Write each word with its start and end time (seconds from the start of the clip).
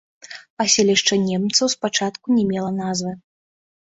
Паселішча 0.59 1.17
немцаў 1.25 1.67
спачатку 1.73 2.27
не 2.39 2.45
мела 2.53 2.71
назвы. 2.79 3.13